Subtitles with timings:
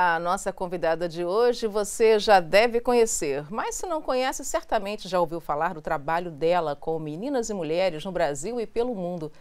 [0.00, 5.18] A nossa convidada de hoje você já deve conhecer, mas se não conhece, certamente já
[5.18, 9.32] ouviu falar do trabalho dela com meninas e mulheres no Brasil e pelo mundo.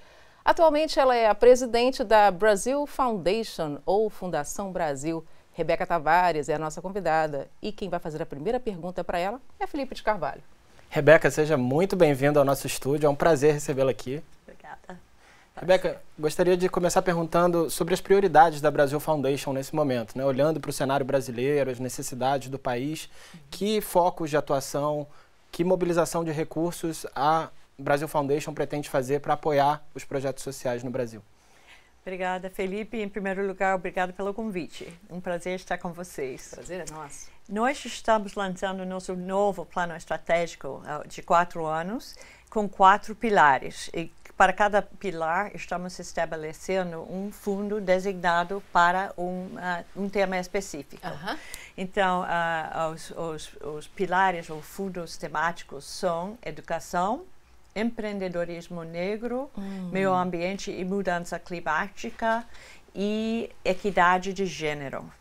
[0.43, 5.23] Atualmente ela é a presidente da Brasil Foundation, ou Fundação Brasil.
[5.53, 9.39] Rebeca Tavares é a nossa convidada e quem vai fazer a primeira pergunta para ela
[9.59, 10.41] é Felipe de Carvalho.
[10.89, 14.23] Rebeca, seja muito bem-vinda ao nosso estúdio, é um prazer recebê-la aqui.
[14.41, 14.99] Obrigada.
[15.59, 20.23] Rebeca, gostaria de começar perguntando sobre as prioridades da Brasil Foundation nesse momento, né?
[20.23, 23.09] olhando para o cenário brasileiro, as necessidades do país,
[23.49, 25.07] que focos de atuação,
[25.51, 30.91] que mobilização de recursos a Brasil Foundation pretende fazer para apoiar os projetos sociais no
[30.91, 31.23] Brasil?
[32.03, 33.01] Obrigada, Felipe.
[33.01, 34.87] Em primeiro lugar, obrigado pelo convite.
[35.09, 36.51] Um prazer estar com vocês.
[36.53, 37.29] Prazer é nosso.
[37.49, 42.15] Nós estamos lançando nosso novo plano estratégico de quatro anos
[42.49, 43.89] com quatro pilares.
[43.93, 51.05] E para cada pilar, estamos estabelecendo um fundo designado para um, uh, um tema específico.
[51.05, 51.37] Uh -huh.
[51.75, 57.25] Então, uh, os, os, os pilares ou fundos temáticos são educação,
[57.75, 59.89] empreendedorismo negro, uhum.
[59.91, 62.45] meio ambiente e mudança climática
[62.93, 65.11] e equidade de gênero.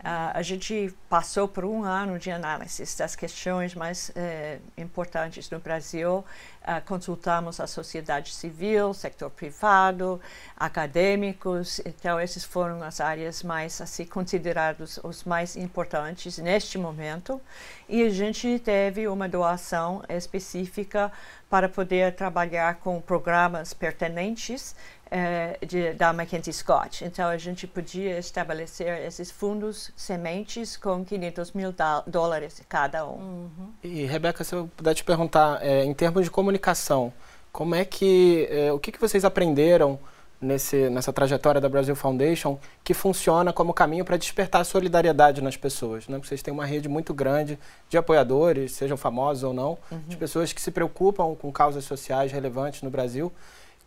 [0.00, 5.58] Uh, a gente passou por um ano de análise das questões mais uh, importantes no
[5.58, 6.24] Brasil.
[6.62, 10.20] Uh, consultamos a sociedade civil, setor privado,
[10.56, 11.80] acadêmicos.
[11.84, 17.40] Então, essas foram as áreas mais assim consideradas os mais importantes neste momento.
[17.88, 21.10] E a gente teve uma doação específica
[21.50, 24.76] para poder trabalhar com programas pertinentes
[25.10, 27.04] é, de, da Mackenzie Scott.
[27.04, 31.74] Então, a gente podia estabelecer esses fundos sementes com 500 mil
[32.06, 33.18] dólares cada um.
[33.18, 33.72] Uhum.
[33.82, 37.12] E, Rebeca, se eu puder te perguntar, é, em termos de comunicação,
[37.52, 39.98] como é que, é, o que, que vocês aprenderam
[40.40, 46.06] nesse, nessa trajetória da Brasil Foundation que funciona como caminho para despertar solidariedade nas pessoas?
[46.06, 46.18] Né?
[46.18, 50.00] Vocês têm uma rede muito grande de apoiadores, sejam famosos ou não, uhum.
[50.06, 53.32] de pessoas que se preocupam com causas sociais relevantes no Brasil.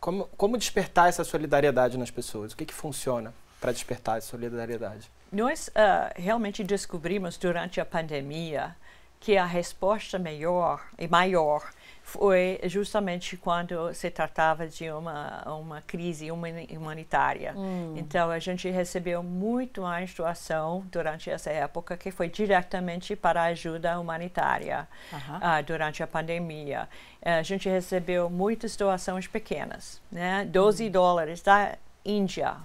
[0.01, 2.53] Como, como despertar essa solidariedade nas pessoas?
[2.53, 5.12] O que, que funciona para despertar essa solidariedade?
[5.31, 8.75] Nós uh, realmente descobrimos durante a pandemia
[9.19, 11.69] que a resposta melhor e maior
[12.03, 17.53] foi justamente quando se tratava de uma, uma crise humanitária.
[17.56, 17.94] Hum.
[17.95, 23.45] Então, a gente recebeu muito mais doação durante essa época, que foi diretamente para a
[23.45, 25.59] ajuda humanitária uh -huh.
[25.59, 26.90] uh, durante a pandemia.
[27.22, 30.45] Uh, a gente recebeu muitas doações pequenas, né?
[30.45, 30.91] 12 hum.
[30.91, 32.57] dólares da Índia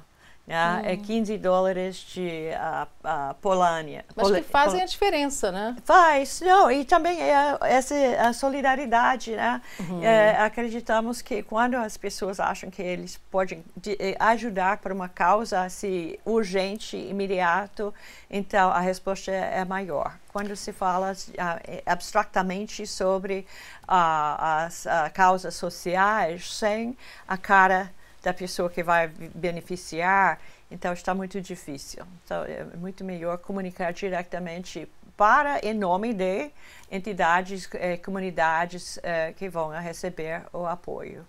[0.47, 0.83] né?
[0.85, 1.39] É 15 hum.
[1.39, 4.05] dólares de uh, uh, Polônia.
[4.15, 5.77] Mas que fazem a diferença, né?
[5.85, 9.61] Faz, não, e também é essa a solidariedade, né?
[9.81, 10.03] Uhum.
[10.03, 15.09] É, acreditamos que quando as pessoas acham que eles podem de, eh, ajudar para uma
[15.09, 17.93] causa assim, urgente, imediato,
[18.31, 20.17] então a resposta é, é maior.
[20.33, 23.47] Quando se fala uh, abstratamente sobre
[23.89, 26.97] as causas sociais, sem
[27.27, 27.91] a cara
[28.27, 32.05] da pessoa que vai beneficiar, então está muito difícil.
[32.25, 36.51] Então é muito melhor comunicar diretamente para em nome de
[36.91, 41.25] entidades, eh, comunidades eh, que vão receber o apoio.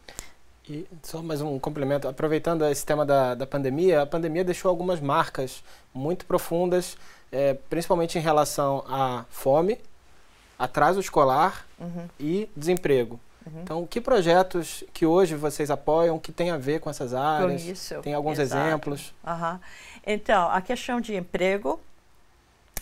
[0.68, 5.00] E só mais um complemento, aproveitando esse tema da, da pandemia, a pandemia deixou algumas
[5.00, 6.98] marcas muito profundas,
[7.32, 9.78] eh, principalmente em relação à fome,
[10.58, 12.08] atraso escolar uhum.
[12.20, 13.20] e desemprego.
[13.48, 13.62] Uhum.
[13.64, 17.64] Então, que projetos que hoje vocês apoiam que tem a ver com essas áreas?
[17.64, 18.02] Com isso.
[18.02, 18.68] Tem alguns Exato.
[18.68, 19.14] exemplos?
[19.26, 19.60] Uhum.
[20.06, 21.80] Então, a questão de emprego,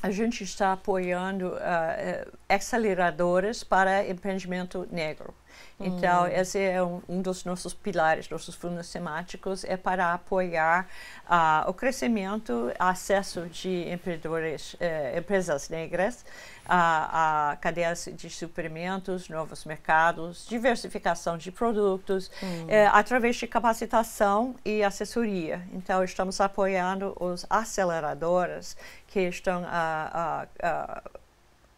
[0.02, 5.34] a gente está apoiando uh, aceleradoras para empreendimento negro.
[5.80, 6.28] Então, hum.
[6.28, 10.88] esse é um, um, dos nossos pilares, nossos fundos temáticos, é para apoiar
[11.26, 16.26] uh, o crescimento, acesso de empreendedores, uh, empresas negras,
[16.66, 22.66] a, a cadeias de suprimentos, novos mercados, diversificação de produtos, hum.
[22.66, 25.62] uh, através de capacitação e assessoria.
[25.74, 28.78] Então, estamos apoiando os aceleradoras
[29.08, 29.64] que estão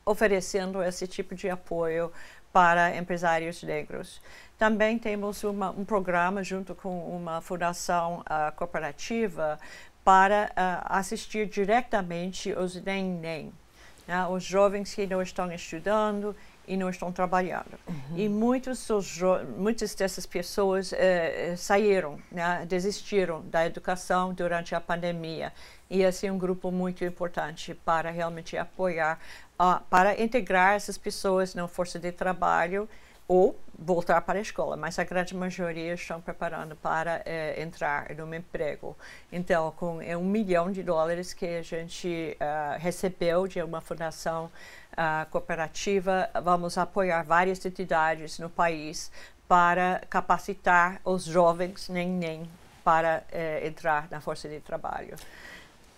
[0.08, 2.12] oferecendo esse tipo de apoio
[2.58, 4.20] para empresários negros.
[4.58, 8.52] Também temos uma, um programa junto com uma fundação uh,
[10.04, 13.54] para uh, assistir diretamente os nem-nem,
[14.08, 14.26] né?
[14.26, 16.36] os jovens que não estão estudando
[16.68, 17.80] e não estão trabalhando.
[17.88, 18.18] Uhum.
[18.18, 18.88] E muitos
[19.58, 20.96] muitas dessas pessoas uh,
[21.56, 22.66] saíram, né?
[22.68, 25.54] desistiram da educação durante a pandemia.
[25.90, 29.20] E esse é um grupo muito importante para realmente apoiar
[29.60, 32.90] uh, para integrar essas pessoas na força de trabalho
[33.28, 38.34] ou voltar para a escola, mas a grande maioria estão preparando para é, entrar no
[38.34, 38.98] emprego.
[39.32, 44.46] Então, com é um milhão de dólares que a gente uh, recebeu de uma fundação
[44.94, 49.12] uh, cooperativa, vamos apoiar várias entidades no país
[49.48, 52.50] para capacitar os jovens nem nem
[52.84, 55.16] para é, entrar na força de trabalho.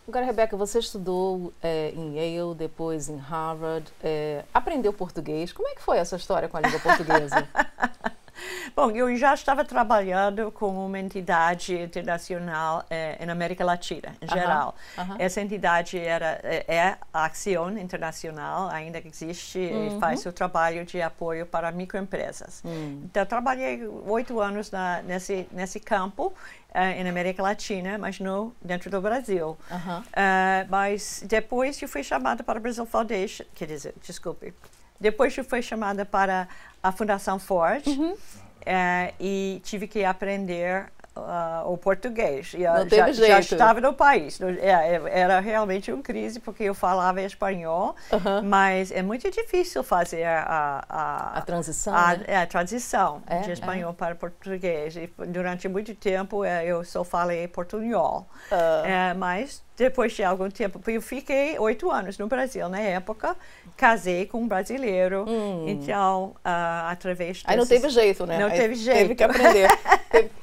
[0.10, 5.54] Agora, Rebeca, você estudou é, em Yale, depois em Harvard, é, aprendeu português.
[5.54, 7.48] Como é que foi essa história com a língua portuguesa?
[8.76, 14.76] Bom, eu já estava trabalhando com uma entidade internacional eh, na América Latina, em geral.
[14.98, 15.16] Uh -huh.
[15.20, 19.86] Essa entidade era, é, é a Action Internacional, ainda existe uh -huh.
[19.86, 20.00] e uhum.
[20.00, 22.62] faz o trabalho de apoio para microempresas.
[22.64, 22.72] Uh hum.
[22.72, 23.06] -huh.
[23.06, 26.34] Então, trabalhei oito anos na, nesse, nesse campo
[26.70, 29.58] uh, na América Latina, mas no dentro do Brasil.
[29.72, 34.54] Uh, mas depois eu fui chamada para o Brazil Foundation, quer dizer, desculpe,
[35.00, 36.48] depois eu fui chamada para
[36.82, 38.14] a Fundação Ford uh,
[39.20, 42.54] e tive que aprender uh, o português.
[42.54, 43.28] E, Não já, jeito.
[43.28, 44.40] já estava no país.
[44.42, 47.96] É, era realmente uma crise, porque eu falava espanhol,
[48.44, 50.86] mas é muito difícil fazer a...
[50.90, 52.24] A, a transição, a, né?
[52.28, 53.94] é, a transição é, de espanhol é.
[53.94, 54.96] para português.
[54.96, 58.28] E durante muito tempo é, eu só falei portunhol.
[58.52, 59.18] Uh.
[59.18, 63.34] mas depois de algum tempo, eu fiquei oito anos no Brasil na época,
[63.78, 65.66] casei com um brasileiro, hum.
[65.70, 67.44] então, uh, através desses...
[67.48, 68.38] Aí não teve jeito, né?
[68.38, 68.98] Não Aí teve jeito.
[68.98, 69.70] Teve que aprender.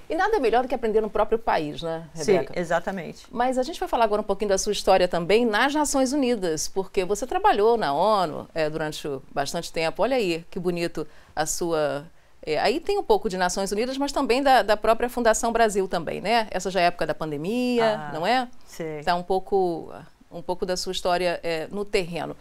[0.08, 2.54] e nada melhor do que aprender no próprio país, né, Rebeca?
[2.54, 3.26] Sim, exatamente.
[3.30, 6.68] Mas a gente vai falar agora um pouquinho da sua história também nas Nações Unidas,
[6.68, 10.02] porque você trabalhou na ONU é, durante bastante tempo.
[10.02, 12.06] Olha aí, que bonito a sua
[12.46, 15.88] é, aí tem um pouco de Nações Unidas, mas também da, da, própria Fundação Brasil
[15.88, 16.46] também, né?
[16.52, 18.46] Essa já é época da pandemia, ah, não é?
[18.64, 18.98] Sim.
[18.98, 19.92] Está um pouco,
[20.30, 22.36] um pouco da sua história é, no terreno.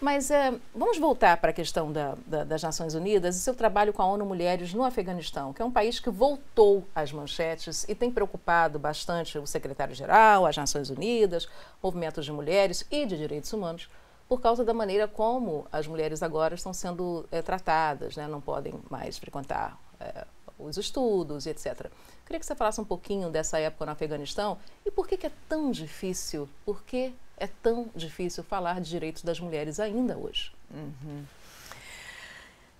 [0.00, 3.92] Mas é, vamos voltar para a questão da, da, das Nações Unidas e seu trabalho
[3.92, 7.94] com a ONU Mulheres no Afeganistão, que é um país que voltou às manchetes e
[7.94, 11.46] tem preocupado bastante o secretário-geral, as Nações Unidas,
[11.82, 13.90] movimentos de mulheres e de direitos humanos
[14.26, 18.26] por causa da maneira como as mulheres agora estão sendo é, tratadas, né?
[18.26, 20.24] não podem mais frequentar é,
[20.58, 21.90] os estudos, etc.
[22.30, 24.56] Queria que você falasse um pouquinho dessa época no Afeganistão
[24.86, 29.24] e por que, que é tão difícil, por que é tão difícil falar de direitos
[29.24, 30.52] das mulheres ainda hoje?
[30.72, 31.24] Uhum.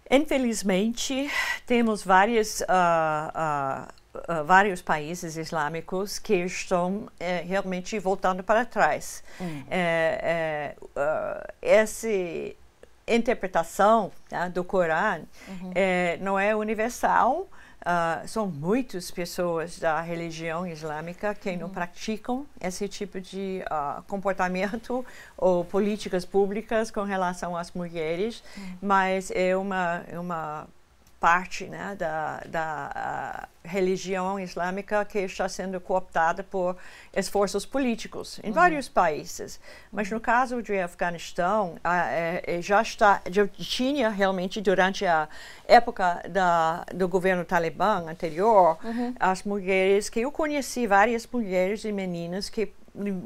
[0.08, 1.28] Infelizmente,
[1.66, 2.64] temos várias uh,
[3.34, 7.10] uh, uh, vários países islâmicos que estão uh,
[7.44, 9.24] realmente voltando para trás.
[9.40, 9.64] Hum.
[9.68, 12.06] É, uh, essa
[13.04, 15.72] interpretação tá, do Corão uhum.
[16.20, 17.48] não é universal.
[17.80, 21.58] Uh, são muitas pessoas da religião islâmica que uhum.
[21.60, 25.04] não praticam esse tipo de uh, comportamento
[25.36, 28.76] ou políticas públicas com relação às mulheres, uhum.
[28.82, 30.68] mas é uma, é uma
[31.20, 36.78] parte né, da, da religião islâmica que está sendo cooptada por
[37.14, 38.54] esforços políticos em uhum.
[38.54, 39.60] vários países.
[39.92, 45.28] Mas no caso de Afeganistão, é, já está, já tinha realmente durante a
[45.68, 49.14] época da, do governo talibã anterior, uhum.
[49.20, 52.72] as mulheres que eu conheci várias mulheres e meninas que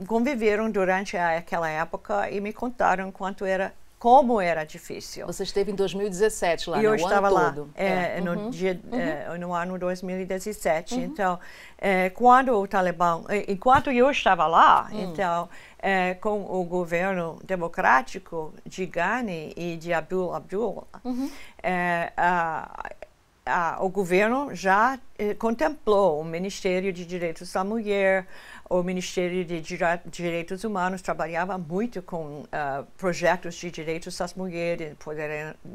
[0.06, 3.72] conviveram durante aquela época e me contaram quanto era
[4.04, 5.26] como era difícil.
[5.26, 6.98] Você esteve em 2017 lá, e eu né?
[6.98, 7.70] estava ano lá todo.
[7.74, 8.20] é, é.
[8.20, 8.50] No, uhum.
[8.50, 9.00] dia, uhum.
[9.00, 10.94] É, no ano 2017.
[10.94, 11.00] Uhum.
[11.00, 11.40] Então,
[11.78, 15.00] é, quando o Talibã, enquanto eu estava lá, hum.
[15.04, 15.48] então,
[15.78, 21.30] é, com o governo democrático de Ghani e de Abdul Abdul, uhum.
[21.62, 22.90] é, a,
[23.80, 28.26] o governo já eh, contemplou o Ministério de Direitos da Mulher,
[28.70, 32.46] o Ministério de Direitos Humanos trabalhava muito com uh,
[32.96, 34.96] projetos de direitos das mulheres,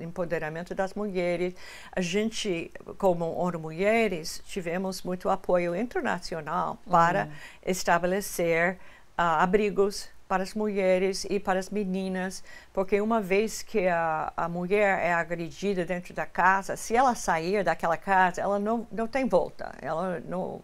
[0.01, 1.53] empoderamento das mulheres.
[1.91, 7.31] A gente, como ONU Mulheres, tivemos muito apoio internacional para uhum.
[7.67, 14.31] estabelecer uh, abrigos para as mulheres e para as meninas, porque uma vez que a,
[14.38, 19.07] a mulher é agredida dentro da casa, se ela sair daquela casa, ela não, não
[19.07, 20.62] tem volta, ela não,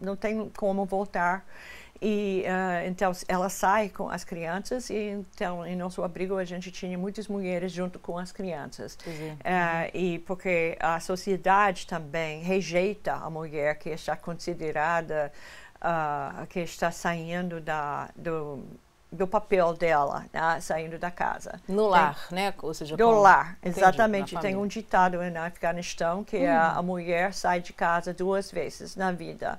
[0.00, 1.44] não tem como voltar.
[2.00, 6.70] E uh, então ela sai com as crianças e então em nosso abrigo a gente
[6.70, 9.32] tinha muitas mulheres junto com as crianças uhum.
[9.32, 15.32] uh, e porque a sociedade também rejeita a mulher que está considerada
[15.82, 18.62] uh, que está saindo da do
[19.10, 21.60] do papel dela, né, saindo da casa.
[21.66, 22.54] No tem, lar, né?
[22.62, 24.34] Ou seja, do com, lar, exatamente.
[24.34, 26.50] Entendi, tem um ditado no Afeganistão que hum.
[26.50, 29.58] a, a, mulher sai de casa duas vezes na vida.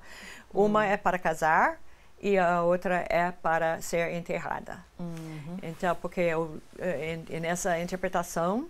[0.53, 0.83] Uma hum.
[0.83, 1.79] é para casar
[2.21, 4.83] e a outra é para ser enterrada.
[4.99, 5.57] Uhum.
[5.63, 8.67] Então, porque eu, eh, nessa interpretação,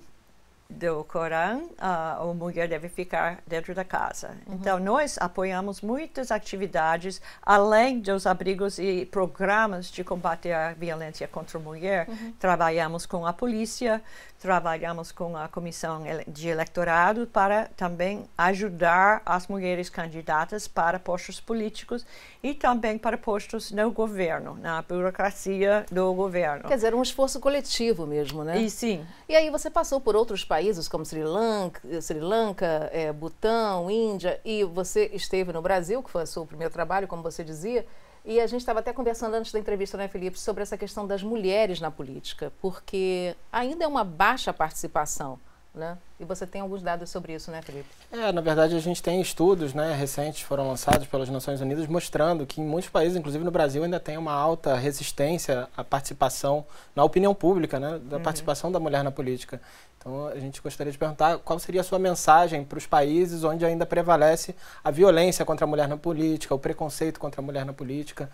[0.69, 4.37] do Corão, a, a mulher deve ficar dentro da casa.
[4.45, 4.55] Uhum.
[4.55, 11.57] Então, nós apoiamos muitas atividades, além dos abrigos e programas de combater a violência contra
[11.57, 12.07] a mulher.
[12.07, 12.33] Uhum.
[12.39, 14.01] Trabalhamos com a polícia,
[14.39, 22.05] trabalhamos com a comissão de eleitorado para também ajudar as mulheres candidatas para postos políticos
[22.43, 26.69] e também para postos no governo, na burocracia do governo.
[26.69, 28.61] Quer dizer, um esforço coletivo mesmo, né?
[28.61, 29.05] E sim.
[29.27, 30.58] E aí você passou por outros países
[30.89, 36.23] como Sri Lanka, Sri Lanka é, Butão, Índia, e você esteve no Brasil, que foi
[36.23, 37.85] o seu primeiro trabalho, como você dizia.
[38.25, 41.23] E a gente estava até conversando antes da entrevista, né, Felipe, sobre essa questão das
[41.23, 45.39] mulheres na política, porque ainda é uma baixa participação.
[45.79, 45.97] Né?
[46.19, 47.87] E você tem alguns dados sobre isso, né, Felipe?
[48.11, 52.45] É, na verdade a gente tem estudos, né, recentes foram lançados pelas Nações Unidas mostrando
[52.45, 57.01] que em muitos países, inclusive no Brasil, ainda tem uma alta resistência à participação na
[57.05, 58.23] opinião pública, né, da uhum.
[58.23, 59.61] participação da mulher na política.
[59.97, 63.63] Então a gente gostaria de perguntar qual seria a sua mensagem para os países onde
[63.63, 67.71] ainda prevalece a violência contra a mulher na política, o preconceito contra a mulher na
[67.71, 68.29] política.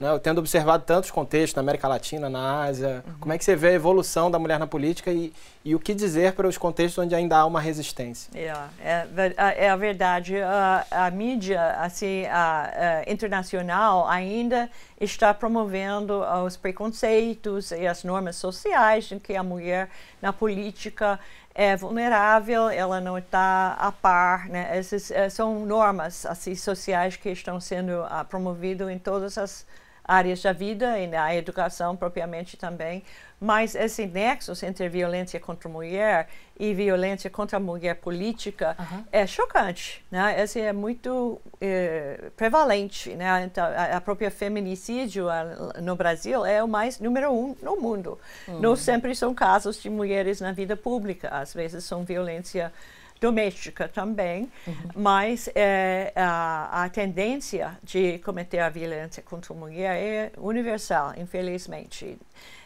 [0.00, 0.08] Né?
[0.10, 3.14] Eu tendo observado tantos contextos na América Latina, na Ásia, uhum.
[3.20, 5.30] como é que você vê a evolução da mulher na política e,
[5.62, 8.30] e o que dizer para os contextos onde ainda há uma resistência?
[8.34, 8.48] É,
[8.82, 10.40] é, é a verdade.
[10.40, 18.36] A, a mídia assim, a, a internacional ainda está promovendo os preconceitos e as normas
[18.36, 19.90] sociais de que a mulher
[20.22, 21.20] na política
[21.54, 24.68] é vulnerável, ela não está a par, né?
[24.70, 29.66] Essas eh, são normas assim sociais que estão sendo uh, promovidas em todas as
[30.10, 33.04] áreas da vida e na educação propriamente também,
[33.40, 39.04] mas esse nexo entre violência contra a mulher e violência contra a mulher política uhum.
[39.12, 40.42] é chocante, né?
[40.42, 43.44] Esse é muito é, prevalente, né?
[43.44, 45.44] Então, a, a, própria feminicídio a,
[45.80, 48.18] no Brasil é o mais número um no mundo.
[48.48, 48.60] Uhum.
[48.60, 52.72] Não sempre são casos de mulheres na vida pública, às vezes são violência
[53.20, 54.74] doméstica também, uhum.
[54.96, 62.18] mas é, a, a, tendência de cometer a violência contra a mulher é universal, infelizmente.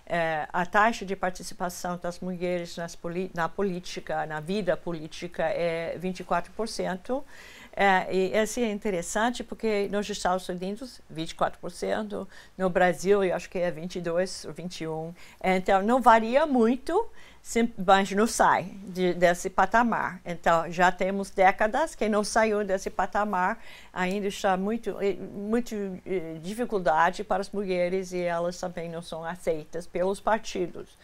[0.07, 2.97] É, a taxa de participação das mulheres nas,
[3.35, 7.25] na política, na vida política, é 24%.
[7.77, 12.27] É, e esse é interessante porque nos Estados Unidos, 24%,
[12.57, 15.15] no Brasil, eu acho que é 22% ou 21%.
[15.43, 17.11] Então, não varia muito
[17.77, 20.19] mas não sai de, desse patamar.
[20.25, 23.63] Então, já temos décadas que não saiu desse patamar,
[23.93, 24.97] ainda está muito,
[25.31, 25.75] muito
[26.41, 30.97] dificuldade para as mulheres e elas também não são aceitas pelos partidos.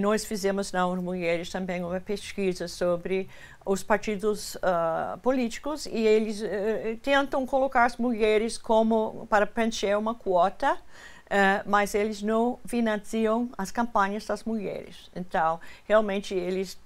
[0.00, 3.28] Nós fizemos na Mulheres também uma pesquisa sobre
[3.64, 10.14] os partidos uh, políticos e eles uh, tentam colocar as mulheres como para preencher uma
[10.14, 10.78] quota
[11.26, 15.10] Uh, mas eles não financiam as campanhas das mulheres.
[15.12, 16.78] Então, realmente, eles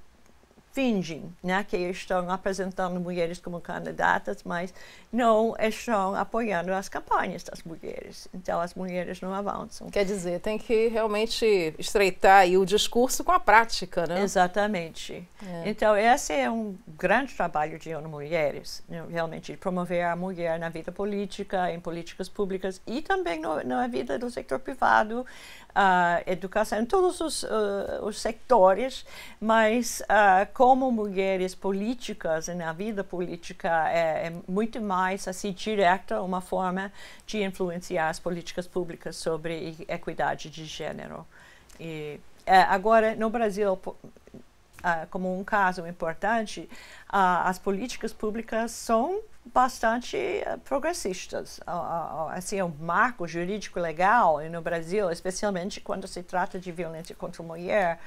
[0.72, 4.72] fingem né, que estão apresentando mulheres como candidatas, mas
[5.12, 8.28] não estão apoiando as campanhas das mulheres.
[8.32, 9.88] Então, as mulheres não avançam.
[9.90, 14.22] Quer dizer, tem que realmente estreitar o discurso com a prática, né?
[14.22, 15.26] Exatamente.
[15.44, 15.68] É.
[15.68, 20.68] Então, esse é um grande trabalho de ONU Mulheres, né, realmente, promover a mulher na
[20.68, 25.26] vida política, em políticas públicas e também no, na vida do setor privado,
[25.74, 27.48] a educação, em todos os, uh,
[28.02, 29.04] os sectores,
[29.40, 36.42] mas uh, como mulheres políticas na vida política é, é, muito mais assim direta uma
[36.42, 36.92] forma
[37.26, 41.26] de influenciar as políticas públicas sobre equidade de gênero.
[41.80, 43.80] E, é, agora, no Brasil,
[44.80, 46.68] Uh, como um caso importante,
[47.08, 51.60] uh, as políticas públicas são bastante uh, progressistas.
[52.30, 57.42] assim, é um marco jurídico legal no Brasil, especialmente quando se trata de violência contra
[57.42, 57.98] a mulher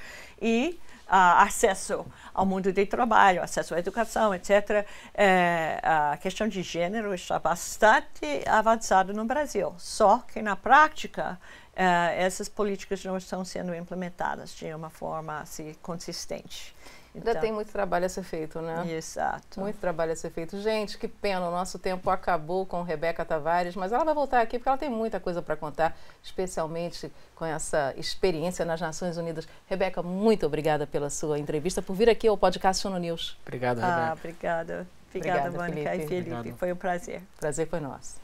[0.42, 0.76] e
[1.06, 4.86] acesso ao mundo do trabalho, acesso à educação, etc.
[5.12, 9.74] É, a questão de gênero está bastante avançada no Brasil.
[9.78, 11.38] Só que na prática
[11.76, 16.74] essas políticas não estão sendo implementadas de uma forma assim, consistente.
[17.14, 18.84] Ainda então, tem muito trabalho a ser feito, né?
[18.90, 19.60] Exato.
[19.60, 20.60] Muito trabalho a ser feito.
[20.60, 24.58] Gente, que pena, o nosso tempo acabou com Rebeca Tavares, mas ela vai voltar aqui
[24.58, 29.46] porque ela tem muita coisa para contar, especialmente com essa experiência nas Nações Unidas.
[29.66, 33.38] Rebeca, muito obrigada pela sua entrevista, por vir aqui ao podcast Sono News.
[33.42, 33.96] Obrigado, Rebeca.
[33.96, 34.86] Ah, obrigada.
[35.08, 36.04] Obrigada, obrigada Mônica Felipe.
[36.04, 36.34] e Felipe.
[36.34, 36.58] Obrigado.
[36.58, 37.22] Foi um prazer.
[37.38, 38.23] Prazer foi nosso.